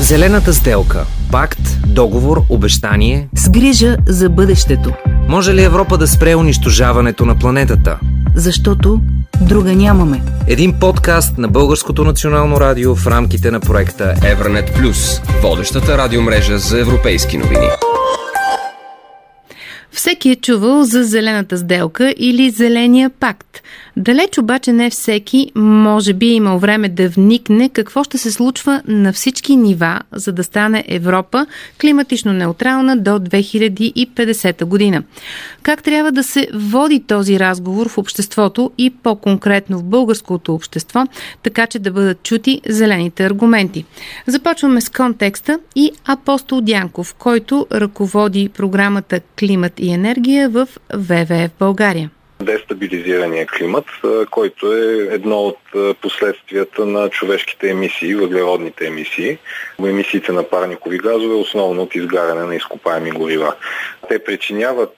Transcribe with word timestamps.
Зелената 0.00 0.52
сделка. 0.52 1.06
Пакт, 1.32 1.60
договор, 1.86 2.42
обещание. 2.48 3.28
С 3.34 3.50
грижа 3.50 3.96
за 4.08 4.28
бъдещето. 4.28 4.92
Може 5.28 5.54
ли 5.54 5.62
Европа 5.62 5.98
да 5.98 6.08
спре 6.08 6.34
унищожаването 6.34 7.24
на 7.24 7.38
планетата? 7.38 7.98
Защото 8.34 9.00
друга 9.40 9.72
нямаме. 9.72 10.22
Един 10.46 10.78
подкаст 10.80 11.38
на 11.38 11.48
Българското 11.48 12.04
национално 12.04 12.60
радио 12.60 12.94
в 12.94 13.06
рамките 13.06 13.50
на 13.50 13.60
проекта 13.60 14.14
Евранет 14.24 14.72
Плюс, 14.74 15.20
водещата 15.42 15.98
радиомрежа 15.98 16.58
за 16.58 16.80
европейски 16.80 17.38
новини. 17.38 17.66
Всеки 19.92 20.30
е 20.30 20.36
чувал 20.36 20.84
за 20.84 21.04
зелената 21.04 21.58
сделка 21.58 22.14
или 22.18 22.50
зеления 22.50 23.10
пакт. 23.20 23.62
Далеч 23.96 24.38
обаче 24.38 24.72
не 24.72 24.90
всеки 24.90 25.52
може 25.54 26.12
би 26.12 26.26
е 26.26 26.34
имал 26.34 26.58
време 26.58 26.88
да 26.88 27.08
вникне 27.08 27.68
какво 27.68 28.04
ще 28.04 28.18
се 28.18 28.30
случва 28.30 28.82
на 28.86 29.12
всички 29.12 29.56
нива, 29.56 30.00
за 30.12 30.32
да 30.32 30.44
стане 30.44 30.84
Европа 30.88 31.46
климатично 31.80 32.32
неутрална 32.32 32.96
до 32.96 33.10
2050 33.10 34.64
година. 34.64 35.02
Как 35.62 35.82
трябва 35.82 36.12
да 36.12 36.22
се 36.22 36.48
води 36.54 37.00
този 37.00 37.40
разговор 37.40 37.88
в 37.88 37.98
обществото 37.98 38.70
и 38.78 38.90
по-конкретно 38.90 39.78
в 39.78 39.84
българското 39.84 40.54
общество, 40.54 41.04
така 41.42 41.66
че 41.66 41.78
да 41.78 41.90
бъдат 41.90 42.22
чути 42.22 42.60
зелените 42.68 43.24
аргументи. 43.24 43.84
Започваме 44.26 44.80
с 44.80 44.88
контекста 44.88 45.58
и 45.76 45.92
Апостол 46.04 46.60
Дянков, 46.60 47.14
който 47.14 47.66
ръководи 47.72 48.48
програмата 48.48 49.20
Климат 49.38 49.72
и 49.80 49.90
енергия 49.90 50.48
в 50.48 50.68
ВВФ 50.94 51.50
България 51.58 52.10
дестабилизирания 52.42 53.46
климат, 53.46 53.86
който 54.30 54.72
е 54.72 55.14
едно 55.14 55.36
от 55.36 55.58
последствията 56.02 56.86
на 56.86 57.08
човешките 57.08 57.70
емисии, 57.70 58.14
въглеродните 58.14 58.86
емисии. 58.86 59.38
Емисиите 59.78 60.32
на 60.32 60.42
парникови 60.42 60.98
газове, 60.98 61.34
основно 61.34 61.82
от 61.82 61.94
изгаряне 61.94 62.44
на 62.44 62.54
изкопаеми 62.54 63.10
горива. 63.10 63.54
Те 64.08 64.24
причиняват 64.24 64.96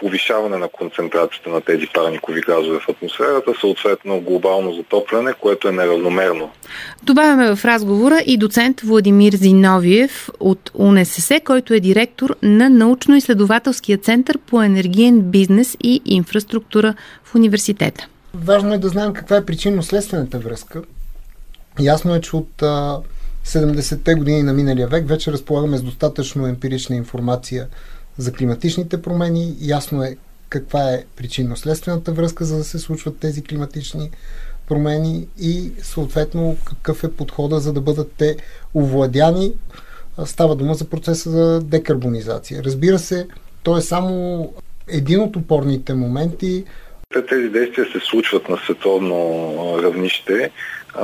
повишаване 0.00 0.56
на 0.56 0.68
концентрацията 0.68 1.50
на 1.50 1.60
тези 1.60 1.86
парникови 1.94 2.40
газове 2.40 2.78
в 2.78 2.88
атмосферата, 2.88 3.52
съответно 3.60 4.20
глобално 4.20 4.72
затопляне, 4.72 5.32
което 5.32 5.68
е 5.68 5.72
неравномерно. 5.72 6.50
Добавяме 7.02 7.56
в 7.56 7.64
разговора 7.64 8.22
и 8.26 8.36
доцент 8.36 8.80
Владимир 8.80 9.32
Зиновиев 9.32 10.28
от 10.40 10.70
УНСС, 10.74 11.40
който 11.44 11.74
е 11.74 11.80
директор 11.80 12.36
на 12.42 12.70
научно-изследователския 12.70 14.02
център 14.02 14.38
по 14.38 14.62
енергиен 14.62 15.20
бизнес 15.20 15.76
и 15.82 16.00
инфраструктура 16.04 16.94
в 17.24 17.34
университета. 17.34 18.08
Важно 18.34 18.74
е 18.74 18.78
да 18.78 18.88
знаем 18.88 19.12
каква 19.12 19.36
е 19.36 19.44
причинно-следствената 19.44 20.38
връзка. 20.38 20.82
Ясно 21.80 22.14
е, 22.14 22.20
че 22.20 22.36
от 22.36 22.62
70-те 23.46 24.14
години 24.14 24.42
на 24.42 24.52
миналия 24.52 24.88
век 24.88 25.08
вече 25.08 25.32
разполагаме 25.32 25.78
с 25.78 25.82
достатъчно 25.82 26.46
емпирична 26.46 26.96
информация 26.96 27.68
за 28.18 28.32
климатичните 28.32 29.02
промени. 29.02 29.56
Ясно 29.60 30.02
е 30.02 30.16
каква 30.48 30.92
е 30.92 31.04
причинно-следствената 31.16 32.12
връзка, 32.12 32.44
за 32.44 32.56
да 32.56 32.64
се 32.64 32.78
случват 32.78 33.18
тези 33.18 33.42
климатични 33.42 34.10
промени 34.68 35.26
и 35.38 35.72
съответно 35.82 36.56
какъв 36.64 37.04
е 37.04 37.12
подхода, 37.12 37.60
за 37.60 37.72
да 37.72 37.80
бъдат 37.80 38.12
те 38.18 38.36
овладяни. 38.74 39.52
Става 40.24 40.56
дума 40.56 40.74
за 40.74 40.84
процеса 40.84 41.30
за 41.30 41.60
декарбонизация. 41.60 42.62
Разбира 42.64 42.98
се, 42.98 43.26
то 43.62 43.76
е 43.76 43.82
само 43.82 44.52
един 44.88 45.20
от 45.20 45.36
опорните 45.36 45.94
моменти. 45.94 46.64
Тези 47.28 47.48
действия 47.48 47.86
се 47.92 48.00
случват 48.00 48.48
на 48.48 48.56
световно 48.56 49.80
равнище 49.82 50.50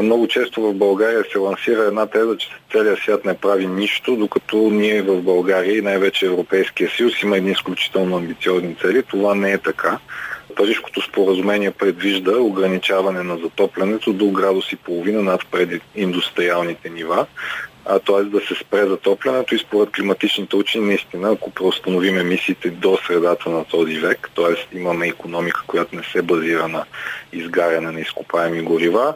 много 0.02 0.28
често 0.28 0.62
в 0.62 0.74
България 0.74 1.24
се 1.32 1.38
лансира 1.38 1.82
една 1.82 2.06
теза, 2.06 2.36
че 2.36 2.48
целият 2.72 2.98
свят 2.98 3.24
не 3.24 3.34
прави 3.34 3.66
нищо, 3.66 4.16
докато 4.16 4.56
ние 4.56 5.02
в 5.02 5.22
България 5.22 5.78
и 5.78 5.82
най-вече 5.82 6.26
Европейския 6.26 6.90
съюз 6.96 7.22
има 7.22 7.36
едни 7.36 7.50
изключително 7.50 8.16
амбициозни 8.16 8.76
цели. 8.80 9.02
Това 9.02 9.34
не 9.34 9.52
е 9.52 9.58
така. 9.58 9.98
Парижското 10.56 11.02
споразумение 11.02 11.70
предвижда 11.70 12.38
ограничаване 12.38 13.22
на 13.22 13.36
затоплянето 13.36 14.12
до 14.12 14.30
градус 14.30 14.72
и 14.72 14.76
половина 14.76 15.22
над 15.22 15.40
прединдустриалните 15.50 16.90
нива, 16.90 17.26
т.е. 17.86 18.22
да 18.22 18.40
се 18.40 18.54
спре 18.54 18.86
затоплянето 18.86 19.54
и 19.54 19.58
според 19.58 19.90
климатичните 19.90 20.56
учени 20.56 20.86
наистина, 20.86 21.32
ако 21.32 21.50
преустановим 21.50 22.18
емисиите 22.18 22.70
до 22.70 22.98
средата 23.06 23.50
на 23.50 23.64
този 23.64 23.98
век, 23.98 24.30
т.е. 24.36 24.76
имаме 24.76 25.06
економика, 25.06 25.62
която 25.66 25.96
не 25.96 26.02
се 26.02 26.22
базира 26.22 26.68
на 26.68 26.84
изгаряне 27.32 27.90
на 27.90 28.00
изкопаеми 28.00 28.62
горива, 28.62 29.14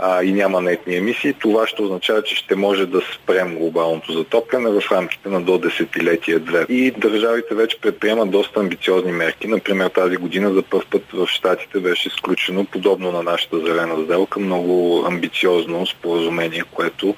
а, 0.00 0.22
и 0.22 0.32
няма 0.32 0.60
нетни 0.60 0.96
емисии, 0.96 1.32
това 1.32 1.66
ще 1.66 1.82
означава, 1.82 2.22
че 2.22 2.36
ще 2.36 2.56
може 2.56 2.86
да 2.86 3.00
спрем 3.14 3.56
глобалното 3.56 4.12
затопляне 4.12 4.70
в 4.70 4.92
рамките 4.92 5.28
на 5.28 5.40
до 5.40 5.58
десетилетие-две. 5.58 6.66
И 6.68 6.90
държавите 6.90 7.54
вече 7.54 7.80
предприемат 7.80 8.30
доста 8.30 8.60
амбициозни 8.60 9.12
мерки. 9.12 9.48
Например, 9.48 9.88
тази 9.88 10.16
година 10.16 10.52
за 10.52 10.62
първ 10.62 10.84
път 10.90 11.02
в 11.12 11.26
Штатите 11.26 11.80
беше 11.80 12.08
изключено, 12.08 12.64
подобно 12.64 13.12
на 13.12 13.22
нашата 13.22 13.58
зелена 13.58 14.04
сделка, 14.04 14.40
много 14.40 15.04
амбициозно 15.06 15.86
споразумение, 15.86 16.64
което 16.72 17.14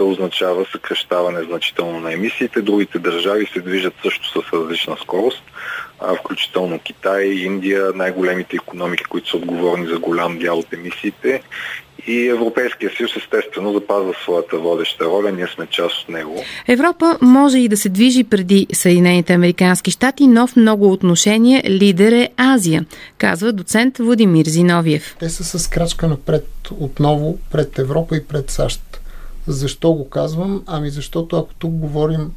ще 0.00 0.04
означава 0.04 0.66
съкръщаване 0.72 1.42
значително 1.42 2.00
на 2.00 2.12
емисиите. 2.12 2.62
Другите 2.62 2.98
държави 2.98 3.46
се 3.52 3.60
движат 3.60 3.94
също 4.02 4.42
с 4.42 4.52
различна 4.52 4.96
скорост, 5.02 5.42
включително 6.18 6.78
Китай, 6.78 7.24
Индия, 7.24 7.92
най-големите 7.94 8.56
економики, 8.56 9.04
които 9.04 9.30
са 9.30 9.36
отговорни 9.36 9.86
за 9.86 9.98
голям 9.98 10.38
дял 10.38 10.58
от 10.58 10.72
емисиите 10.72 11.42
и 12.06 12.28
Европейския 12.28 12.90
съюз 12.96 13.10
естествено 13.16 13.72
запазва 13.72 14.14
своята 14.22 14.58
водеща 14.58 15.04
роля. 15.04 15.32
Ние 15.32 15.46
сме 15.54 15.66
част 15.66 16.02
от 16.02 16.08
него. 16.08 16.42
Европа 16.68 17.18
може 17.20 17.58
и 17.58 17.68
да 17.68 17.76
се 17.76 17.88
движи 17.88 18.24
преди 18.24 18.66
Съединените 18.72 19.32
Американски 19.32 19.90
щати, 19.90 20.26
но 20.26 20.46
в 20.46 20.56
много 20.56 20.92
отношения 20.92 21.62
лидер 21.70 22.12
е 22.12 22.28
Азия, 22.36 22.84
казва 23.18 23.52
доцент 23.52 23.98
Владимир 23.98 24.46
Зиновиев. 24.46 25.16
Те 25.18 25.28
са 25.28 25.58
с 25.58 25.68
крачка 25.68 26.08
напред 26.08 26.46
отново 26.78 27.38
пред 27.52 27.78
Европа 27.78 28.16
и 28.16 28.24
пред 28.24 28.50
САЩ. 28.50 28.99
Защо 29.46 29.92
го 29.92 30.08
казвам? 30.08 30.62
Ами 30.66 30.90
защото 30.90 31.36
ако 31.36 31.54
тук 31.54 31.72
говорим 31.72 32.32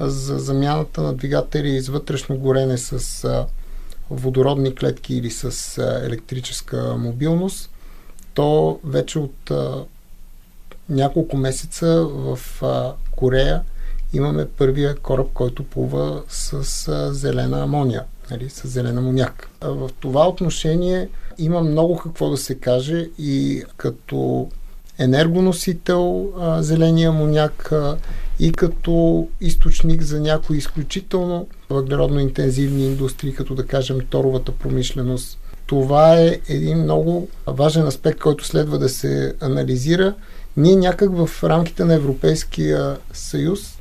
за 0.00 0.38
замяната 0.38 1.02
на 1.02 1.14
двигатели 1.14 1.68
из 1.68 1.88
вътрешно 1.88 2.36
горене 2.36 2.78
с 2.78 3.46
водородни 4.10 4.74
клетки 4.74 5.14
или 5.14 5.30
с 5.30 5.78
електрическа 6.04 6.96
мобилност, 6.98 7.70
то 8.34 8.80
вече 8.84 9.18
от 9.18 9.50
а, 9.50 9.84
няколко 10.88 11.36
месеца 11.36 12.06
в 12.06 12.38
а, 12.62 12.92
Корея 13.16 13.62
имаме 14.12 14.48
първия 14.48 14.96
кораб, 14.96 15.28
който 15.34 15.64
плува 15.64 16.22
с 16.28 16.52
а, 16.88 17.14
зелена 17.14 17.62
амония, 17.62 18.04
нали, 18.30 18.50
с 18.50 18.68
зелен 18.68 18.98
амоняк. 18.98 19.50
А 19.60 19.68
в 19.68 19.90
това 20.00 20.28
отношение 20.28 21.08
има 21.38 21.60
много 21.60 21.96
какво 21.96 22.30
да 22.30 22.36
се 22.36 22.54
каже 22.54 23.08
и 23.18 23.64
като 23.76 24.48
енергоносител 24.98 26.32
а, 26.40 26.62
зеления 26.62 27.08
амоняк 27.08 27.72
а, 27.72 27.96
и 28.40 28.52
като 28.52 29.28
източник 29.40 30.02
за 30.02 30.20
някои 30.20 30.56
изключително 30.56 31.46
въглеродно 31.70 32.20
интензивни 32.20 32.86
индустрии, 32.86 33.34
като 33.34 33.54
да 33.54 33.66
кажем 33.66 34.00
торовата 34.10 34.52
промишленост, 34.52 35.38
това 35.66 36.14
е 36.14 36.40
един 36.48 36.78
много 36.78 37.28
важен 37.46 37.86
аспект, 37.86 38.20
който 38.20 38.44
следва 38.44 38.78
да 38.78 38.88
се 38.88 39.34
анализира. 39.40 40.14
Ние 40.56 40.76
някак 40.76 41.10
в 41.16 41.44
рамките 41.44 41.84
на 41.84 41.94
Европейския 41.94 42.96
съюз, 43.12 43.78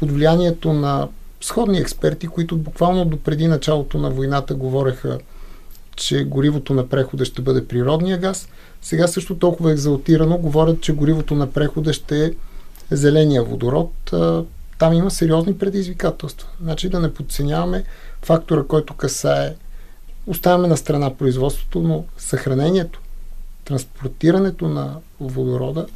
под 0.00 0.12
влиянието 0.12 0.72
на 0.72 1.08
сходни 1.40 1.78
експерти, 1.78 2.26
които 2.26 2.56
буквално 2.56 3.04
до 3.04 3.16
преди 3.16 3.46
началото 3.46 3.98
на 3.98 4.10
войната 4.10 4.54
говореха, 4.54 5.18
че 5.96 6.24
горивото 6.24 6.74
на 6.74 6.88
прехода 6.88 7.24
ще 7.24 7.42
бъде 7.42 7.68
природния 7.68 8.18
газ, 8.18 8.48
сега 8.82 9.08
също 9.08 9.38
толкова 9.38 9.72
екзалтирано 9.72 10.38
говорят, 10.38 10.80
че 10.80 10.92
горивото 10.92 11.34
на 11.34 11.52
прехода 11.52 11.92
ще 11.92 12.24
е 12.24 12.32
зеления 12.90 13.44
водород. 13.44 13.92
Там 14.78 14.92
има 14.92 15.10
сериозни 15.10 15.58
предизвикателства. 15.58 16.48
Значи 16.62 16.88
да 16.88 17.00
не 17.00 17.14
подценяваме 17.14 17.84
фактора, 18.22 18.62
който 18.62 18.94
касае 18.94 19.54
Оставяме 20.26 20.68
на 20.68 20.76
страна 20.76 21.14
производството, 21.14 21.80
но 21.80 22.04
съхранението, 22.18 23.00
транспортирането 23.64 24.68
на 24.68 24.96
водорода 25.20 25.86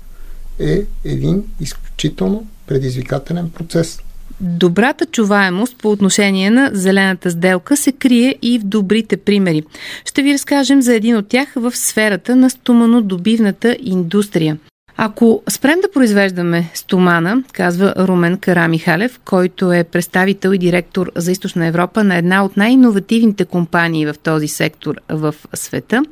е 0.59 0.83
един 1.05 1.45
изключително 1.61 2.47
предизвикателен 2.67 3.51
процес. 3.51 4.01
Добрата 4.41 5.07
чуваемост 5.07 5.77
по 5.77 5.91
отношение 5.91 6.51
на 6.51 6.71
зелената 6.73 7.31
сделка 7.31 7.77
се 7.77 7.93
крие 7.93 8.35
и 8.43 8.59
в 8.59 8.63
добрите 8.63 9.17
примери. 9.17 9.63
Ще 10.05 10.23
ви 10.23 10.33
разкажем 10.33 10.83
за 10.83 10.95
един 10.95 11.17
от 11.17 11.29
тях 11.29 11.49
в 11.57 11.77
сферата 11.77 12.37
на 12.37 12.51
стоманодобивната 12.51 13.77
индустрия. 13.81 14.59
Ако 14.97 15.43
спрем 15.49 15.81
да 15.83 15.91
произвеждаме 15.91 16.71
стомана, 16.75 17.43
казва 17.53 17.95
Румен 17.99 18.39
Карамихалев, 18.39 19.21
който 19.25 19.73
е 19.73 19.85
представител 19.85 20.51
и 20.51 20.59
директор 20.59 21.11
за 21.17 21.33
Източна 21.33 21.67
Европа 21.67 22.05
на 22.05 22.17
една 22.17 22.45
от 22.45 22.57
най-инновативните 22.57 23.45
компании 23.45 24.07
в 24.07 24.15
този 24.23 24.49
сектор 24.49 24.95
в 25.09 25.35
света, 25.55 26.03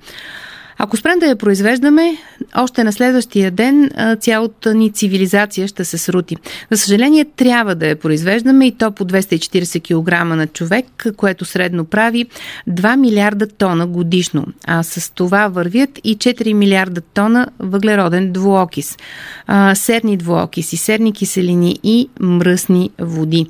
Ако 0.79 0.97
спрем 0.97 1.19
да 1.19 1.27
я 1.27 1.37
произвеждаме, 1.37 2.17
още 2.57 2.85
на 2.85 2.93
следващия 2.93 3.51
ден 3.51 3.91
цялата 4.21 4.75
ни 4.75 4.93
цивилизация 4.93 5.69
ще 5.69 5.85
се 5.85 5.99
срути. 5.99 6.37
За 6.71 6.79
съжаление, 6.79 7.25
трябва 7.25 7.75
да 7.75 7.87
я 7.87 7.97
произвеждаме 7.97 8.67
и 8.67 8.73
то 8.73 8.93
по 8.93 9.05
240 9.05 9.83
кг 9.83 10.37
на 10.37 10.47
човек, 10.47 11.07
което 11.17 11.45
средно 11.45 11.85
прави 11.85 12.27
2 12.69 12.97
милиарда 12.97 13.47
тона 13.47 13.87
годишно. 13.87 14.47
А 14.67 14.83
с 14.83 15.11
това 15.15 15.49
вървят 15.49 15.91
и 16.05 16.17
4 16.17 16.53
милиарда 16.53 17.01
тона 17.01 17.49
въглероден 17.59 18.33
двуокис, 18.33 18.97
серни 19.75 20.17
двуокиси, 20.17 20.77
серни 20.77 21.13
киселини 21.13 21.79
и 21.83 22.09
мръсни 22.21 22.91
води. 22.99 23.47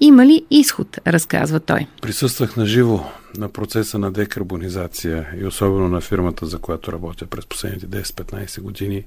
Има 0.00 0.26
ли 0.26 0.44
изход, 0.50 0.98
разказва 1.06 1.60
той. 1.60 1.86
Присъствах 2.02 2.56
на 2.56 2.66
живо 2.66 3.00
на 3.36 3.48
процеса 3.48 3.98
на 3.98 4.12
декарбонизация 4.12 5.28
и 5.40 5.46
особено 5.46 5.88
на 5.88 6.00
фирмата, 6.00 6.46
за 6.46 6.58
която 6.58 6.92
работя 6.92 7.26
през 7.26 7.46
последните 7.46 7.86
10-15 7.86 8.60
години 8.60 9.04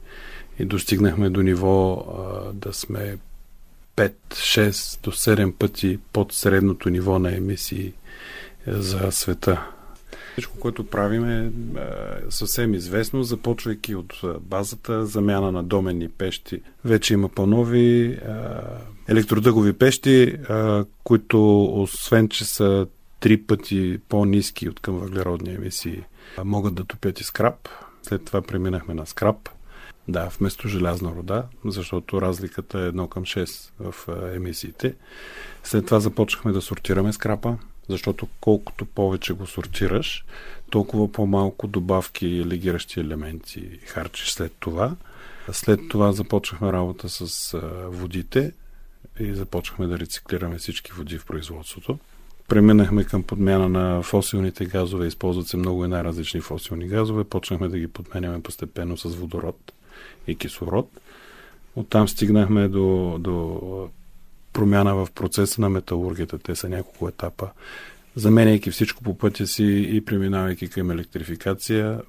и 0.60 0.66
достигнахме 0.66 1.30
до 1.30 1.42
ниво 1.42 1.94
а, 1.94 2.54
да 2.54 2.74
сме 2.74 3.18
5-6 3.98 5.04
до 5.04 5.12
7 5.12 5.54
пъти 5.54 6.00
под 6.14 6.34
средното 6.34 6.90
ниво 6.90 7.20
на 7.20 7.36
емисии 7.36 7.94
за 8.68 9.12
света. 9.12 9.68
Всичко, 10.32 10.60
което 10.60 10.88
правим 10.88 11.30
е 11.30 11.52
съвсем 12.30 12.74
известно, 12.74 13.24
започвайки 13.24 13.96
от 13.96 14.22
базата, 14.42 15.06
замяна 15.06 15.52
на 15.52 15.64
доменни 15.64 16.10
пещи. 16.10 16.62
Вече 16.86 17.14
има 17.14 17.30
по-нови 17.30 18.20
електродъгови 19.08 19.74
пещи, 19.74 20.38
които 21.04 21.66
освен, 21.66 22.30
че 22.30 22.46
са 22.46 22.88
три 23.24 23.44
пъти 23.44 24.00
по-низки 24.10 24.70
от 24.70 24.80
към 24.80 25.00
въглеродни 25.00 25.54
емисии, 25.54 26.04
могат 26.44 26.76
да 26.76 26.86
топят 26.86 27.20
и 27.20 27.24
скраб. 27.24 27.70
След 28.02 28.26
това 28.26 28.42
преминахме 28.42 28.94
на 28.94 29.06
скраб. 29.06 29.50
Да, 30.08 30.30
вместо 30.40 30.68
желязна 30.68 31.12
рода, 31.16 31.44
защото 31.66 32.22
разликата 32.22 32.80
е 32.80 32.92
1 32.92 33.10
към 33.10 33.24
6 33.24 33.72
в 33.80 34.08
емисиите. 34.36 34.96
След 35.64 35.86
това 35.86 36.00
започнахме 36.00 36.52
да 36.52 36.62
сортираме 36.62 37.14
скрапа, 37.14 37.58
защото 37.90 38.28
колкото 38.42 38.86
повече 38.86 39.34
го 39.34 39.48
сортираш, 39.48 40.26
толкова 40.70 41.12
по-малко 41.12 41.68
добавки 41.68 42.28
и 42.28 42.46
легиращи 42.46 43.00
елементи 43.00 43.80
харчиш 43.86 44.32
след 44.32 44.54
това. 44.60 44.96
След 45.52 45.80
това 45.90 46.12
започнахме 46.12 46.74
работа 46.74 47.10
с 47.10 47.58
водите 47.88 48.52
и 49.20 49.34
започнахме 49.34 49.88
да 49.88 50.00
рециклираме 50.00 50.58
всички 50.58 50.92
води 50.92 51.18
в 51.18 51.26
производството. 51.26 52.00
Преминахме 52.48 53.04
към 53.04 53.24
подмяна 53.24 53.70
на 53.70 54.02
фосилните 54.02 54.66
газове, 54.66 55.08
използват 55.08 55.48
се 55.48 55.58
много 55.58 55.86
и 55.86 55.88
най-различни 55.88 56.42
фосилни 56.42 56.88
газове, 56.88 57.24
почнахме 57.24 57.68
да 57.68 57.80
ги 57.80 57.88
подменяме 57.88 58.42
постепенно 58.42 58.98
с 58.98 59.16
водород 59.16 59.74
и 60.28 60.36
кислород. 60.36 60.90
Оттам 61.76 62.08
стигнахме 62.08 62.68
до, 62.68 63.18
до 63.20 63.90
промяна 64.54 64.96
в 64.96 65.08
процеса 65.16 65.62
на 65.62 65.70
металургията. 65.70 66.40
Те 66.40 66.56
са 66.56 66.70
няколко 66.70 67.08
етапа. 67.08 67.50
Заменяйки 68.16 68.72
всичко 68.72 69.04
по 69.04 69.18
пътя 69.18 69.48
си 69.48 69.88
и 69.92 70.06
преминавайки 70.06 70.68
към 70.68 70.92
електрификация 70.92 72.02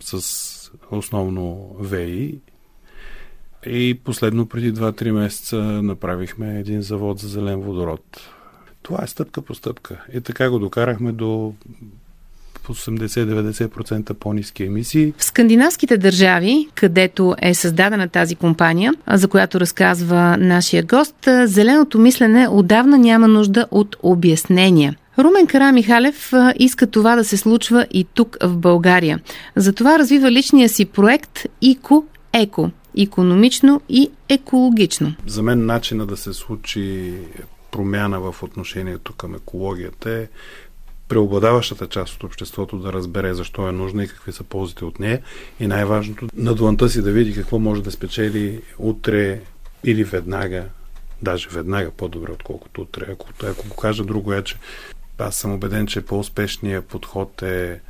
с 0.00 0.72
основно 0.90 1.76
ВЕИ. 1.80 2.38
И 3.66 4.00
последно 4.04 4.46
преди 4.48 4.74
2-3 4.74 5.10
месеца 5.10 5.56
направихме 5.62 6.58
един 6.60 6.82
завод 6.82 7.18
за 7.18 7.28
зелен 7.28 7.60
водород. 7.60 8.30
Това 8.86 8.98
е 9.04 9.06
стъпка 9.06 9.42
по 9.42 9.54
стъпка. 9.54 10.04
И 10.14 10.20
така 10.20 10.50
го 10.50 10.58
докарахме 10.58 11.12
до 11.12 11.52
80-90% 12.68 14.14
по-низки 14.14 14.64
емисии. 14.64 15.12
В 15.18 15.24
скандинавските 15.24 15.96
държави, 15.96 16.68
където 16.74 17.34
е 17.42 17.54
създадена 17.54 18.08
тази 18.08 18.36
компания, 18.36 18.92
за 19.12 19.28
която 19.28 19.60
разказва 19.60 20.36
нашия 20.36 20.82
гост, 20.82 21.28
зеленото 21.44 21.98
мислене 21.98 22.48
отдавна 22.48 22.98
няма 22.98 23.28
нужда 23.28 23.66
от 23.70 23.96
обяснения. 24.02 24.96
Румен 25.18 25.46
Кара 25.46 25.72
Михалев 25.72 26.32
иска 26.58 26.86
това 26.86 27.16
да 27.16 27.24
се 27.24 27.36
случва 27.36 27.86
и 27.90 28.06
тук 28.14 28.36
в 28.42 28.56
България. 28.56 29.20
Затова 29.56 29.98
развива 29.98 30.30
личния 30.30 30.68
си 30.68 30.84
проект 30.84 31.46
ИКО 31.60 32.04
Еко 32.32 32.70
економично 32.96 33.80
и 33.88 34.10
екологично. 34.28 35.14
За 35.26 35.42
мен 35.42 35.66
начина 35.66 36.06
да 36.06 36.16
се 36.16 36.32
случи 36.32 37.14
промяна 37.76 38.20
в 38.20 38.42
отношението 38.42 39.12
към 39.12 39.34
екологията 39.34 40.10
е 40.10 40.28
преобладаващата 41.08 41.86
част 41.86 42.14
от 42.14 42.24
обществото 42.24 42.78
да 42.78 42.92
разбере 42.92 43.34
защо 43.34 43.68
е 43.68 43.72
нужна 43.72 44.04
и 44.04 44.08
какви 44.08 44.32
са 44.32 44.44
ползите 44.44 44.84
от 44.84 45.00
нея. 45.00 45.22
И 45.60 45.66
най-важното, 45.66 46.28
на 46.34 46.54
дланта 46.54 46.88
си 46.88 47.02
да 47.02 47.12
види 47.12 47.34
какво 47.34 47.58
може 47.58 47.82
да 47.82 47.90
спечели 47.90 48.62
утре 48.78 49.40
или 49.84 50.04
веднага, 50.04 50.64
даже 51.22 51.48
веднага 51.48 51.90
по-добре, 51.90 52.32
отколкото 52.32 52.80
утре. 52.80 53.06
Ако, 53.12 53.28
ако 53.42 53.68
го 53.68 53.76
кажа 53.76 54.04
друго 54.04 54.32
е, 54.32 54.44
че 54.44 54.56
аз 55.18 55.36
съм 55.36 55.52
убеден, 55.52 55.86
че 55.86 56.06
по-успешният 56.06 56.86
подход 56.86 57.42
е 57.42 57.80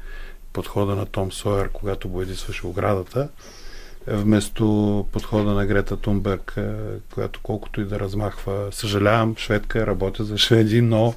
подхода 0.53 0.94
на 0.94 1.06
Том 1.06 1.33
Сойер, 1.33 1.69
когато 1.73 2.09
боядисваше 2.09 2.67
оградата, 2.67 3.29
вместо 4.08 5.06
подхода 5.12 5.50
на 5.50 5.67
Грета 5.67 5.97
Тунберг, 5.97 6.56
която 7.14 7.41
колкото 7.43 7.81
и 7.81 7.85
да 7.85 8.00
размахва. 8.00 8.69
Съжалявам, 8.70 9.35
шведка, 9.38 9.87
работя 9.87 10.25
за 10.25 10.38
шведи, 10.38 10.81
но 10.81 11.14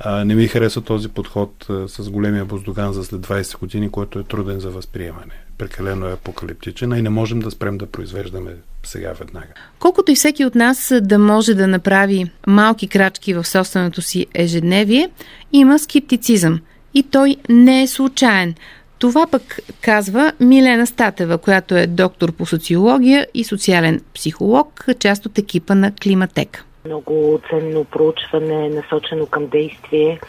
а, 0.00 0.24
не 0.24 0.34
ми 0.34 0.48
харесва 0.48 0.82
този 0.82 1.08
подход 1.08 1.66
а, 1.70 1.88
с 1.88 2.10
големия 2.10 2.44
буздоган 2.44 2.92
за 2.92 3.04
след 3.04 3.20
20 3.20 3.58
години, 3.58 3.90
който 3.90 4.18
е 4.18 4.24
труден 4.24 4.60
за 4.60 4.70
възприемане. 4.70 5.34
Прекалено 5.58 6.08
е 6.08 6.12
апокалиптичен 6.12 6.92
и 6.92 7.02
не 7.02 7.10
можем 7.10 7.40
да 7.40 7.50
спрем 7.50 7.78
да 7.78 7.86
произвеждаме 7.86 8.54
сега 8.82 9.12
веднага. 9.12 9.46
Колкото 9.78 10.12
и 10.12 10.14
всеки 10.14 10.44
от 10.44 10.54
нас 10.54 10.92
да 11.02 11.18
може 11.18 11.54
да 11.54 11.66
направи 11.66 12.30
малки 12.46 12.88
крачки 12.88 13.34
в 13.34 13.44
собственото 13.44 14.02
си 14.02 14.26
ежедневие, 14.34 15.10
има 15.52 15.78
скептицизъм. 15.78 16.60
И 16.94 17.02
той 17.02 17.36
не 17.48 17.82
е 17.82 17.86
случайен. 17.86 18.54
Това 19.02 19.26
пък 19.26 19.60
казва 19.80 20.32
Милена 20.40 20.86
Статева, 20.86 21.38
която 21.38 21.76
е 21.76 21.86
доктор 21.86 22.32
по 22.32 22.46
социология 22.46 23.26
и 23.34 23.44
социален 23.44 24.00
психолог, 24.14 24.86
част 24.98 25.26
от 25.26 25.38
екипа 25.38 25.74
на 25.74 25.92
Климатек. 26.02 26.64
Много 26.84 27.40
ценно 27.50 27.84
проучване, 27.84 28.68
насочено 28.68 29.26
към 29.26 29.46
действие 29.46 30.20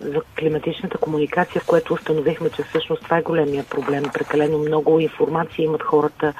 за 0.00 0.20
климатичната 0.38 0.98
комуникация, 0.98 1.60
в 1.60 1.66
което 1.66 1.94
установихме, 1.94 2.50
че 2.50 2.62
всъщност 2.62 3.02
това 3.02 3.18
е 3.18 3.22
големия 3.22 3.64
проблем. 3.64 4.04
Прекалено 4.14 4.58
много 4.58 5.00
информация 5.00 5.64
имат 5.64 5.82
хората 5.82 6.32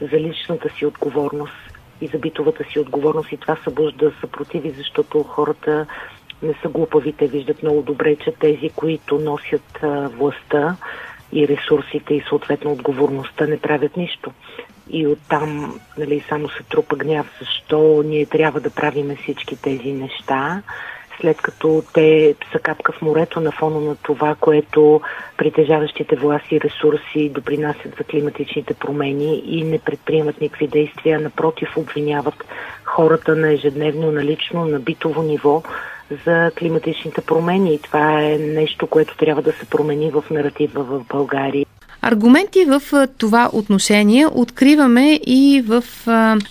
за 0.00 0.20
личната 0.20 0.68
си 0.78 0.86
отговорност 0.86 1.52
и 2.00 2.06
за 2.06 2.18
битовата 2.18 2.64
си 2.72 2.78
отговорност 2.78 3.32
и 3.32 3.36
това 3.36 3.56
събужда 3.64 4.12
съпротиви, 4.20 4.70
защото 4.70 5.22
хората 5.22 5.86
не 6.42 6.54
са 6.62 6.68
глупави, 6.68 7.12
те 7.12 7.26
виждат 7.26 7.62
много 7.62 7.82
добре, 7.82 8.16
че 8.16 8.32
тези, 8.32 8.70
които 8.76 9.18
носят 9.18 9.78
властта 10.16 10.76
и 11.32 11.48
ресурсите 11.48 12.14
и 12.14 12.24
съответно 12.28 12.72
отговорността, 12.72 13.46
не 13.46 13.58
правят 13.58 13.96
нищо. 13.96 14.30
И 14.90 15.06
оттам 15.06 15.80
нали, 15.98 16.24
само 16.28 16.48
се 16.48 16.62
трупа 16.62 16.96
гняв, 16.96 17.26
защо 17.40 18.02
ние 18.06 18.26
трябва 18.26 18.60
да 18.60 18.70
правиме 18.70 19.16
всички 19.16 19.62
тези 19.62 19.92
неща, 19.92 20.62
след 21.20 21.42
като 21.42 21.82
те 21.94 22.34
са 22.52 22.58
капка 22.58 22.92
в 22.92 23.02
морето 23.02 23.40
на 23.40 23.52
фона 23.52 23.80
на 23.80 23.96
това, 23.96 24.34
което 24.40 25.00
притежаващите 25.36 26.16
власти 26.16 26.54
и 26.54 26.60
ресурси 26.60 27.28
допринасят 27.28 27.94
за 27.98 28.04
климатичните 28.04 28.74
промени 28.74 29.42
и 29.46 29.64
не 29.64 29.78
предприемат 29.78 30.40
никакви 30.40 30.66
действия, 30.66 31.20
напротив 31.20 31.76
обвиняват 31.76 32.44
хората 32.84 33.36
на 33.36 33.52
ежедневно, 33.52 34.12
на 34.12 34.24
лично, 34.24 34.64
на 34.64 34.80
битово 34.80 35.22
ниво 35.22 35.62
за 36.26 36.50
климатичните 36.58 37.20
промени. 37.20 37.74
И 37.74 37.78
това 37.78 38.22
е 38.22 38.38
нещо, 38.38 38.86
което 38.86 39.16
трябва 39.16 39.42
да 39.42 39.52
се 39.52 39.64
промени 39.64 40.10
в 40.10 40.24
наратива 40.30 40.84
в 40.84 41.04
България. 41.08 41.66
Аргументи 42.06 42.64
в 42.64 43.08
това 43.18 43.50
отношение 43.52 44.26
откриваме 44.26 45.20
и 45.26 45.64
в 45.66 45.84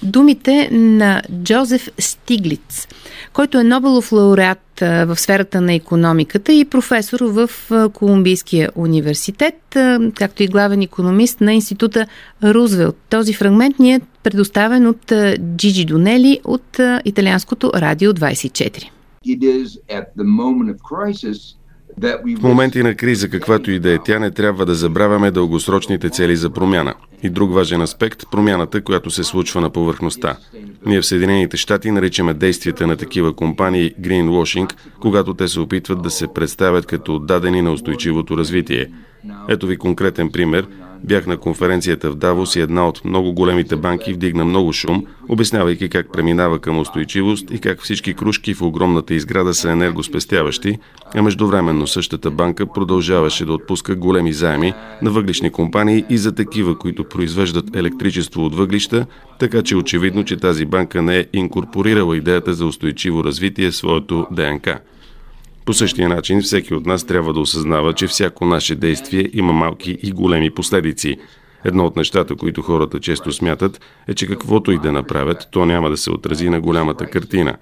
думите 0.03 0.69
на 0.71 1.21
Джозеф 1.43 1.89
Стиглиц, 1.99 2.87
който 3.33 3.59
е 3.59 3.63
Нобелов 3.63 4.11
лауреат 4.11 4.59
в 4.81 5.15
сферата 5.15 5.61
на 5.61 5.73
економиката 5.73 6.53
и 6.53 6.65
професор 6.65 7.19
в 7.21 7.49
Колумбийския 7.93 8.69
университет, 8.75 9.77
както 10.15 10.43
и 10.43 10.47
главен 10.47 10.81
економист 10.81 11.41
на 11.41 11.53
института 11.53 12.07
Рузвелт. 12.43 12.97
Този 13.09 13.33
фрагмент 13.33 13.79
ни 13.79 13.93
е 13.93 14.01
предоставен 14.23 14.87
от 14.87 15.13
Джиджи 15.55 15.85
Донели 15.85 16.39
от 16.43 16.79
италианското 17.05 17.71
Радио 17.75 18.13
24. 18.13 18.89
В 22.37 22.43
моменти 22.43 22.83
на 22.83 22.95
криза, 22.95 23.29
каквато 23.29 23.71
и 23.71 23.79
да 23.79 23.93
е 23.93 23.97
тя, 24.05 24.19
не 24.19 24.31
трябва 24.31 24.65
да 24.65 24.75
забравяме 24.75 25.31
дългосрочните 25.31 26.09
цели 26.09 26.35
за 26.35 26.49
промяна. 26.49 26.93
И 27.23 27.29
друг 27.29 27.53
важен 27.53 27.81
аспект– 27.81 28.23
промяната, 28.31 28.81
която 28.81 29.09
се 29.09 29.23
случва 29.23 29.61
на 29.61 29.69
повърхността. 29.69 30.37
Ние 30.85 31.01
в 31.01 31.05
Съединените 31.05 31.57
щати 31.57 31.91
наричаме 31.91 32.33
действията 32.33 32.87
на 32.87 32.97
такива 32.97 33.35
компании 33.35 33.93
greenwashing, 34.01 34.73
когато 34.99 35.33
те 35.33 35.47
се 35.47 35.59
опитват 35.59 36.01
да 36.01 36.09
се 36.09 36.27
представят 36.27 36.85
като 36.85 37.15
отдадени 37.15 37.61
на 37.61 37.71
устойчивото 37.71 38.37
развитие. 38.37 38.91
Ето 39.49 39.67
ви 39.67 39.77
конкретен 39.77 40.31
пример. 40.31 40.67
Бях 41.03 41.27
на 41.27 41.37
конференцията 41.37 42.11
в 42.11 42.15
Давос 42.15 42.55
и 42.55 42.59
една 42.59 42.87
от 42.87 43.05
много 43.05 43.33
големите 43.33 43.75
банки 43.75 44.13
вдигна 44.13 44.45
много 44.45 44.73
шум, 44.73 45.05
обяснявайки 45.29 45.89
как 45.89 46.11
преминава 46.13 46.59
към 46.59 46.79
устойчивост 46.79 47.51
и 47.51 47.59
как 47.59 47.81
всички 47.81 48.13
кружки 48.13 48.53
в 48.53 48.61
огромната 48.61 49.13
изграда 49.13 49.53
са 49.53 49.71
енергоспестяващи, 49.71 50.77
а 51.15 51.21
междувременно 51.21 51.87
същата 51.87 52.31
банка 52.31 52.65
продължаваше 52.65 53.45
да 53.45 53.53
отпуска 53.53 53.95
големи 53.95 54.33
заеми 54.33 54.73
на 55.01 55.11
въглишни 55.11 55.49
компании 55.49 56.05
и 56.09 56.17
за 56.17 56.35
такива, 56.35 56.77
които 56.77 57.03
произвеждат 57.03 57.75
електричество 57.75 58.45
от 58.45 58.55
въглища, 58.55 59.05
така 59.39 59.63
че 59.63 59.75
очевидно, 59.75 60.25
че 60.25 60.37
тази 60.37 60.65
банка 60.65 61.01
не 61.01 61.19
е 61.19 61.25
инкорпорирала 61.33 62.17
идеята 62.17 62.53
за 62.53 62.65
устойчиво 62.65 63.23
развитие 63.23 63.71
в 63.71 63.75
своето 63.75 64.27
ДНК. 64.31 64.79
По 65.65 65.73
същия 65.73 66.09
начин 66.09 66.41
всеки 66.41 66.73
от 66.73 66.85
нас 66.85 67.03
трябва 67.03 67.33
да 67.33 67.39
осъзнава, 67.39 67.93
че 67.93 68.07
всяко 68.07 68.45
наше 68.45 68.75
действие 68.75 69.29
има 69.33 69.53
малки 69.53 69.97
и 70.03 70.11
големи 70.11 70.51
последици. 70.51 71.17
Едно 71.63 71.85
от 71.85 71.95
нещата, 71.95 72.35
които 72.35 72.61
хората 72.61 72.99
често 72.99 73.31
смятат, 73.31 73.81
е, 74.07 74.13
че 74.13 74.27
каквото 74.27 74.71
и 74.71 74.79
да 74.79 74.91
направят, 74.91 75.47
то 75.51 75.65
няма 75.65 75.89
да 75.89 75.97
се 75.97 76.11
отрази 76.11 76.49
на 76.49 76.61
голямата 76.61 77.05
картина. 77.05 77.57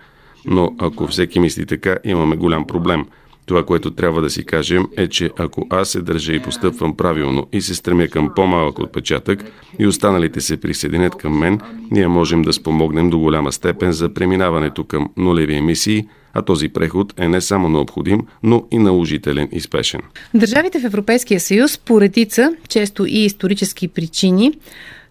Но 0.46 0.76
ако 0.80 1.08
всеки 1.08 1.40
мисли 1.40 1.66
така, 1.66 1.98
имаме 2.04 2.36
голям 2.36 2.68
проблем– 2.68 3.06
това, 3.46 3.66
което 3.66 3.92
трябва 3.92 4.22
да 4.22 4.30
си 4.30 4.46
кажем 4.46 4.88
е, 4.98 5.08
че 5.08 5.30
ако 5.38 5.68
аз 5.70 5.90
се 5.90 6.02
държа 6.02 6.34
и 6.34 6.42
постъпвам 6.42 6.98
правилно 6.98 7.48
и 7.54 7.62
се 7.62 7.76
стремя 7.76 8.08
към 8.08 8.32
по-малък 8.36 8.80
отпечатък 8.80 9.44
и 9.80 9.88
останалите 9.88 10.42
се 10.42 10.58
присъединят 10.58 11.16
към 11.16 11.38
мен, 11.38 11.60
ние 11.92 12.08
можем 12.08 12.42
да 12.42 12.54
спомогнем 12.54 13.10
до 13.10 13.20
голяма 13.20 13.52
степен 13.52 13.92
за 13.92 14.14
преминаването 14.14 14.84
към 14.84 15.10
нулеви 15.18 15.56
емисии, 15.56 16.08
а 16.34 16.42
този 16.42 16.70
преход 16.70 17.14
е 17.20 17.28
не 17.28 17.42
само 17.42 17.70
необходим, 17.70 18.20
но 18.44 18.68
и 18.72 18.78
наложителен 18.78 19.50
и 19.52 19.60
спешен. 19.60 20.02
Държавите 20.34 20.80
в 20.80 20.86
Европейския 20.86 21.40
съюз 21.40 21.78
по 21.78 22.02
редица, 22.02 22.54
често 22.70 23.06
и 23.06 23.26
исторически 23.26 23.88
причини, 23.88 24.54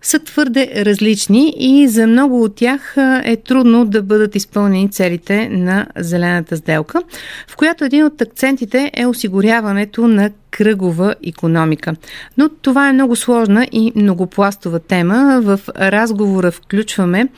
са 0.02 0.18
твърде 0.18 0.84
различни 0.84 1.54
и 1.58 1.88
за 1.88 2.06
много 2.06 2.42
от 2.42 2.54
тях 2.54 2.94
е 3.24 3.36
трудно 3.36 3.84
да 3.84 4.02
бъдат 4.02 4.34
изпълнени 4.34 4.90
целите 4.90 5.48
на 5.48 5.86
зелената 5.96 6.56
сделка, 6.56 7.02
в 7.48 7.56
която 7.56 7.84
един 7.84 8.04
от 8.04 8.20
акцентите 8.20 8.90
е 8.94 9.06
осигуряването 9.06 10.08
на 10.08 10.30
кръгова 10.50 11.14
економика. 11.26 11.94
Но 12.36 12.48
това 12.48 12.88
е 12.88 12.92
много 12.92 13.16
сложна 13.16 13.68
и 13.72 13.92
многопластова 13.96 14.78
тема. 14.78 15.40
В 15.42 15.60
разговора 15.76 16.50
включваме 16.50 17.28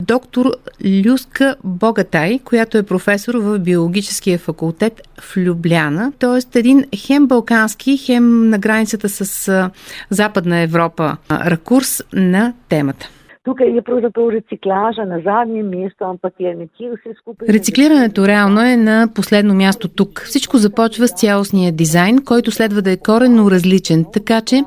доктор 0.00 0.52
Люска 0.84 1.56
Богатай, 1.64 2.38
която 2.44 2.78
е 2.78 2.82
професор 2.82 3.34
в 3.34 3.58
биологическия 3.58 4.38
факултет 4.38 5.02
в 5.20 5.36
Любляна, 5.36 6.12
т.е. 6.18 6.58
един 6.58 6.84
хем 6.96 7.26
балкански, 7.26 7.98
хем 7.98 8.48
на 8.48 8.58
границата 8.58 9.08
с 9.08 9.70
Западна 10.10 10.58
Европа 10.58 11.16
ракурс 11.30 12.02
на 12.12 12.52
темата. 12.68 13.08
Tukaj 13.44 13.74
je 13.74 13.82
pravzaprav 13.82 14.28
reciklaža 14.30 15.04
на 15.04 15.20
задние 15.24 15.62
место, 15.62 16.04
ampak 16.04 16.34
е 16.38 16.54
не 16.54 16.66
vse 16.66 17.14
skupaj. 17.20 17.48
Рециклирането 17.48 18.26
реално 18.26 18.60
е 18.60 18.76
на 18.76 19.08
последно 19.14 19.54
място 19.54 19.88
тук. 19.88 20.22
Всичко 20.24 20.58
започва 20.58 21.08
с 21.08 21.12
цялостния 21.12 21.72
дизайн, 21.72 22.24
който 22.24 22.50
следва 22.50 22.82
да 22.82 22.90
е 22.90 22.96
коренно 22.96 23.50
различен, 23.50 24.04
така 24.12 24.40
че 24.40 24.64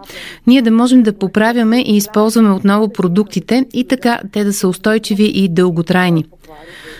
ние 0.47 0.61
да 0.61 0.71
можем 0.71 1.03
да 1.03 1.17
поправяме 1.17 1.81
и 1.81 1.95
използваме 1.95 2.51
отново 2.51 2.89
продуктите 2.89 3.65
и 3.73 3.87
така 3.87 4.19
те 4.31 4.43
да 4.43 4.53
са 4.53 4.67
устойчиви 4.67 5.31
и 5.35 5.49
дълготрайни. 5.49 6.25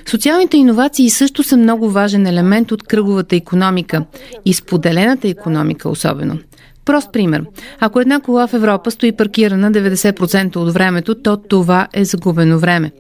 Социалните 0.06 0.58
иновации 0.58 1.10
също 1.10 1.44
са 1.44 1.58
много 1.58 1.90
важен 1.90 2.28
елемент 2.28 2.72
от 2.72 2.84
кръговата 2.84 3.36
економика 3.36 4.06
и 4.46 4.54
споделената 4.54 5.28
економика 5.28 5.90
особено. 5.90 6.38
Прост 6.86 7.12
пример. 7.14 7.46
Ако 7.80 8.00
една 8.00 8.20
кола 8.20 8.48
в 8.48 8.54
Европа 8.54 8.92
стои 8.92 9.12
паркирана 9.12 9.72
90% 9.72 10.56
от 10.56 10.74
времето, 10.74 11.16
то 11.16 11.38
това 11.38 11.88
е 11.94 12.06
загубено 12.06 12.60
време. 12.60 12.92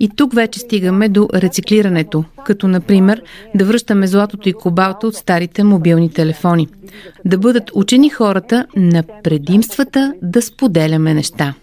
И 0.00 0.08
тук 0.16 0.34
вече 0.34 0.60
стигаме 0.60 1.08
до 1.08 1.28
рециклирането, 1.34 2.24
като 2.44 2.68
например 2.68 3.22
да 3.54 3.64
връщаме 3.64 4.06
златото 4.06 4.48
и 4.48 4.52
кобалта 4.52 5.06
от 5.06 5.14
старите 5.14 5.64
мобилни 5.64 6.12
телефони. 6.12 6.68
Да 7.24 7.38
бъдат 7.38 7.70
учени 7.74 8.08
хората 8.10 8.66
на 8.76 9.02
предимствата 9.22 10.12
да 10.22 10.42
споделяме 10.42 11.14
неща 11.14 11.54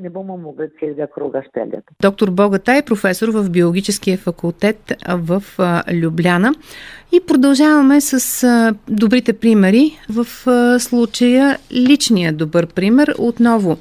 не 0.00 0.10
бомо 0.10 0.36
могли 0.36 0.66
целия 0.80 1.10
круга 1.10 1.42
стелят. 1.48 1.84
Доктор 2.02 2.30
Богата 2.30 2.74
е 2.74 2.82
професор 2.82 3.28
в 3.28 3.50
биологическия 3.50 4.18
факултет 4.18 4.92
в 5.08 5.42
Любляна. 5.92 6.54
И 7.12 7.20
продължаваме 7.26 8.00
с 8.00 8.74
добрите 8.88 9.32
примери. 9.32 9.98
В 10.08 10.26
случая 10.80 11.58
личният 11.72 12.36
добър 12.36 12.66
пример 12.66 13.14
отново 13.18 13.78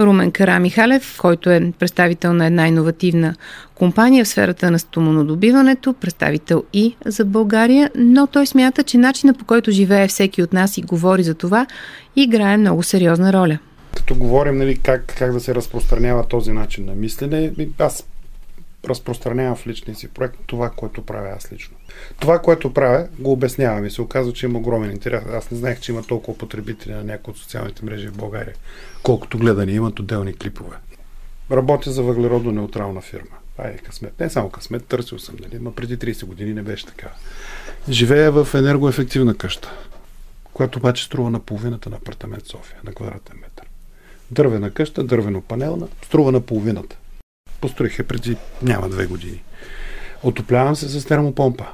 Румен 0.00 0.32
Карамихалев, 0.32 1.18
който 1.20 1.50
е 1.50 1.72
представител 1.78 2.32
на 2.32 2.46
една 2.46 2.68
иновативна 2.68 3.34
компания 3.74 4.24
в 4.24 4.28
сферата 4.28 4.70
на 4.70 4.78
стомонодобиването, 4.78 5.92
представител 5.92 6.64
и 6.72 6.96
за 7.06 7.24
България, 7.24 7.90
но 7.94 8.26
той 8.26 8.46
смята, 8.46 8.82
че 8.82 8.98
начина 8.98 9.34
по 9.34 9.44
който 9.44 9.70
живее 9.70 10.08
всеки 10.08 10.42
от 10.42 10.52
нас 10.52 10.78
и 10.78 10.82
говори 10.82 11.22
за 11.22 11.34
това, 11.34 11.66
играе 12.16 12.56
много 12.56 12.82
сериозна 12.82 13.32
роля 13.32 13.58
като 13.96 14.14
говорим 14.14 14.56
нали, 14.58 14.78
как, 14.78 15.14
как 15.18 15.32
да 15.32 15.40
се 15.40 15.54
разпространява 15.54 16.28
този 16.28 16.52
начин 16.52 16.84
на 16.84 16.94
мислене, 16.94 17.52
аз 17.78 18.04
разпространявам 18.88 19.56
в 19.56 19.66
личния 19.66 19.96
си 19.96 20.08
проект 20.08 20.38
това, 20.46 20.70
което 20.70 21.06
правя 21.06 21.34
аз 21.36 21.52
лично. 21.52 21.76
Това, 22.20 22.38
което 22.38 22.74
правя, 22.74 23.08
го 23.18 23.32
обяснявам 23.32 23.86
и 23.86 23.90
се 23.90 24.02
оказва, 24.02 24.32
че 24.32 24.46
има 24.46 24.58
огромен 24.58 24.90
интерес. 24.90 25.22
Аз 25.32 25.50
не 25.50 25.58
знаех, 25.58 25.80
че 25.80 25.92
има 25.92 26.02
толкова 26.02 26.38
потребители 26.38 26.92
на 26.92 27.04
някои 27.04 27.32
от 27.32 27.38
социалните 27.38 27.84
мрежи 27.84 28.08
в 28.08 28.16
България, 28.16 28.54
колкото 29.02 29.38
гледани 29.38 29.72
имат 29.72 30.00
отделни 30.00 30.34
клипове. 30.34 30.76
Работя 31.50 31.90
за 31.90 32.02
въглеродно-неутрална 32.02 33.00
фирма. 33.00 33.36
Това 33.56 33.68
е 33.68 33.76
късмет. 33.76 34.20
Не 34.20 34.30
само 34.30 34.50
късмет, 34.50 34.86
търсил 34.86 35.18
съм, 35.18 35.36
нали? 35.40 35.58
но 35.60 35.74
преди 35.74 35.98
30 35.98 36.24
години 36.24 36.54
не 36.54 36.62
беше 36.62 36.86
така. 36.86 37.08
Живея 37.88 38.32
в 38.32 38.54
енергоефективна 38.54 39.34
къща, 39.34 39.72
която 40.52 40.78
обаче 40.78 41.04
струва 41.04 41.30
на 41.30 41.40
половината 41.40 41.90
на 41.90 41.96
апартамент 41.96 42.46
София, 42.46 42.78
на 42.84 42.92
квадратен 42.92 43.36
метър. 43.40 43.69
Дървена 44.30 44.70
къща, 44.70 45.04
дървено-панелна, 45.04 45.88
струва 46.02 46.32
на 46.32 46.40
половината. 46.40 46.96
Построих 47.60 47.98
я 47.98 48.04
преди 48.04 48.36
няма 48.62 48.88
две 48.88 49.06
години. 49.06 49.42
Отоплявам 50.22 50.76
се 50.76 50.88
с 50.88 51.04
термопомпа. 51.04 51.66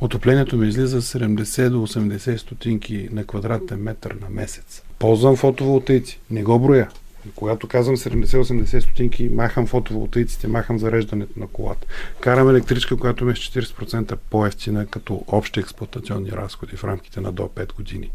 Отоплението 0.00 0.56
ми 0.56 0.68
излиза 0.68 1.02
70 1.02 1.68
до 1.68 1.86
80 1.86 2.36
стотинки 2.36 3.08
на 3.12 3.24
квадратен 3.24 3.78
метър 3.78 4.16
на 4.20 4.30
месец. 4.30 4.82
Ползвам 4.98 5.36
фотоволтейци. 5.36 6.20
Не 6.30 6.42
го 6.42 6.58
броя. 6.58 6.88
Когато 7.34 7.68
казвам 7.68 7.96
70-80 7.96 8.80
стотинки, 8.80 9.28
махам 9.28 9.66
фотоволтейците, 9.66 10.48
махам 10.48 10.78
зареждането 10.78 11.40
на 11.40 11.46
колата. 11.46 11.86
Карам 12.20 12.50
електричка, 12.50 12.96
която 12.96 13.24
ми 13.24 13.32
е 13.32 13.36
с 13.36 13.38
40% 13.38 14.16
по-ефтина 14.30 14.86
като 14.86 15.24
общи 15.26 15.60
експлуатационни 15.60 16.32
разходи 16.32 16.76
в 16.76 16.84
рамките 16.84 17.20
на 17.20 17.32
до 17.32 17.42
5 17.42 17.74
години. 17.74 18.10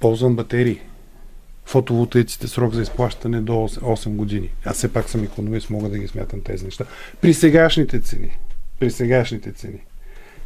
Ползвам 0.00 0.36
батерии 0.36 0.80
фотоволтаиците 1.66 2.48
срок 2.48 2.74
за 2.74 2.82
изплащане 2.82 3.40
до 3.40 3.52
8, 3.52 3.80
8 3.80 4.08
години. 4.08 4.50
Аз 4.64 4.76
все 4.76 4.92
пак 4.92 5.10
съм 5.10 5.24
економист, 5.24 5.70
мога 5.70 5.88
да 5.88 5.98
ги 5.98 6.08
смятам 6.08 6.40
тези 6.40 6.64
неща. 6.64 6.84
При 7.20 7.34
сегашните 7.34 8.00
цени, 8.00 8.38
при 8.80 8.90
сегашните 8.90 9.52
цени, 9.52 9.80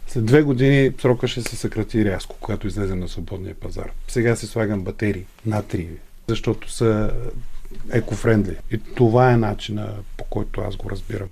след 0.06 0.24
две 0.24 0.42
години 0.42 0.92
срока 1.00 1.28
ще 1.28 1.42
се 1.42 1.56
съкрати 1.56 2.04
рязко, 2.04 2.36
когато 2.40 2.66
излезем 2.66 2.98
на 2.98 3.08
свободния 3.08 3.54
пазар. 3.54 3.90
Сега 4.08 4.36
се 4.36 4.46
слагам 4.46 4.82
батерии, 4.82 5.24
натриеви, 5.46 5.96
защото 6.28 6.72
са 6.72 7.12
екофрендли. 7.92 8.56
И 8.70 8.78
това 8.78 9.32
е 9.32 9.36
начина 9.36 9.94
по 10.16 10.24
който 10.24 10.60
аз 10.60 10.76
го 10.76 10.90
разбирам. 10.90 11.28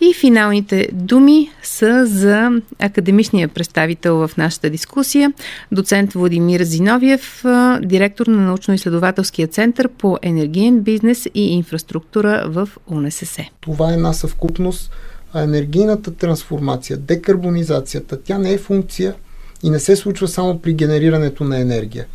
И 0.00 0.14
финалните 0.14 0.88
думи 0.92 1.50
са 1.62 2.06
за 2.06 2.50
академичния 2.78 3.48
представител 3.48 4.28
в 4.28 4.36
нашата 4.36 4.70
дискусия, 4.70 5.32
доцент 5.72 6.12
Владимир 6.12 6.62
Зиновиев, 6.62 7.44
директор 7.82 8.26
на 8.26 8.56
научно-изследователския 8.56 9.50
център 9.50 9.88
по 9.88 10.18
енергиен 10.22 10.80
бизнес 10.80 11.26
и 11.34 11.54
инфраструктура 11.54 12.44
в 12.48 12.68
УНСС. 12.86 13.42
Това 13.60 13.90
е 13.90 13.94
една 13.94 14.12
съвкупност. 14.12 14.90
Енергийната 15.34 16.14
трансформация, 16.14 16.96
декарбонизацията, 16.96 18.22
тя 18.22 18.38
не 18.38 18.52
е 18.52 18.58
функция 18.58 19.14
и 19.62 19.70
не 19.70 19.78
се 19.78 19.96
случва 19.96 20.28
само 20.28 20.58
при 20.58 20.74
генерирането 20.74 21.44
на 21.44 21.60
енергия. 21.60 22.06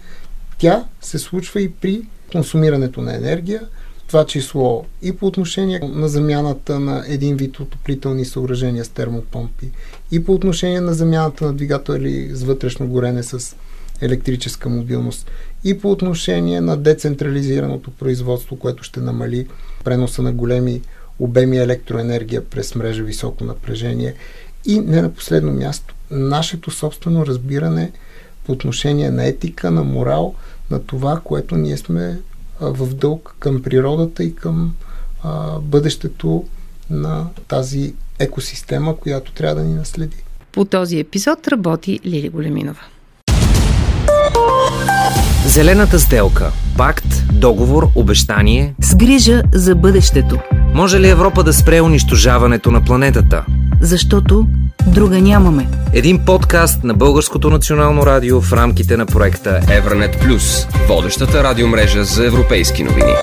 Тя 0.57 0.83
се 1.01 1.19
случва 1.19 1.61
и 1.61 1.71
при 1.71 2.01
консумирането 2.31 3.01
на 3.01 3.15
енергия– 3.15 3.61
това 4.11 4.25
число 4.25 4.85
и 5.01 5.11
по 5.11 5.27
отношение 5.27 5.79
на 5.83 6.07
замяната 6.07 6.79
на 6.79 7.03
един 7.07 7.35
вид 7.35 7.59
отоплителни 7.59 8.25
съоръжения 8.25 8.85
с 8.85 8.89
термопомпи, 8.89 9.71
и 10.11 10.23
по 10.23 10.33
отношение 10.33 10.81
на 10.81 10.93
замяната 10.93 11.45
на 11.45 11.53
двигатели 11.53 12.29
с 12.31 12.43
вътрешно 12.43 12.87
горене 12.87 13.23
с 13.23 13.55
електрическа 14.01 14.69
мобилност, 14.69 15.31
и 15.63 15.79
по 15.79 15.91
отношение 15.91 16.61
на 16.61 16.77
децентрализираното 16.77 17.91
производство, 17.91 18.55
което 18.55 18.83
ще 18.83 18.99
намали 18.99 19.47
преноса 19.83 20.21
на 20.21 20.31
големи 20.31 20.81
обеми 21.19 21.57
електроенергия 21.57 22.45
през 22.45 22.75
мрежа 22.75 23.03
високо 23.03 23.43
напрежение. 23.43 24.13
И 24.65 24.79
не 24.79 25.01
на 25.01 25.13
последно 25.13 25.51
място 25.51 25.95
нашето 26.11 26.71
собствено 26.71 27.25
разбиране 27.25 27.91
по 28.45 28.51
отношение 28.51 29.11
на 29.11 29.25
етика, 29.25 29.71
на 29.71 29.83
морал, 29.83 30.35
на 30.71 30.79
това, 30.79 31.21
което 31.23 31.55
ние 31.55 31.77
сме 31.77 32.19
в 32.61 32.93
дълг 32.95 33.35
към 33.39 33.61
природата 33.61 34.23
и 34.23 34.35
към 34.35 34.73
а, 35.23 35.59
бъдещето 35.59 36.45
на 36.89 37.27
тази 37.47 37.93
екосистема, 38.19 38.97
която 38.97 39.31
трябва 39.31 39.55
да 39.55 39.67
ни 39.67 39.73
наследи. 39.73 40.17
По 40.51 40.65
този 40.65 40.99
епизод 40.99 41.47
работи 41.47 41.99
Лили 42.05 42.29
Големинова. 42.29 42.81
Зелената 45.45 45.99
сделка. 45.99 46.51
Пакт, 46.77 47.23
договор, 47.33 47.87
обещание. 47.95 48.75
С 48.81 48.95
грижа 48.95 49.43
за 49.53 49.75
бъдещето. 49.75 50.39
Може 50.73 50.99
ли 50.99 51.09
Европа 51.09 51.43
да 51.43 51.53
спре 51.53 51.81
унищожаването 51.81 52.71
на 52.71 52.85
планетата? 52.85 53.45
Защото 53.81 54.47
друга 54.87 55.21
нямаме. 55.21 55.67
Един 55.93 56.25
подкаст 56.25 56.83
на 56.83 56.93
Българското 56.93 57.49
национално 57.49 58.05
радио 58.05 58.41
в 58.41 58.53
рамките 58.53 58.97
на 58.97 59.05
проекта 59.05 59.59
Евранет 59.71 60.19
Плюс, 60.19 60.67
водещата 60.87 61.43
радиомрежа 61.43 62.03
за 62.03 62.25
европейски 62.25 62.83
новини. 62.83 63.13